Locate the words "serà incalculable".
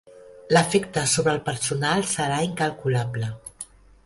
2.15-3.31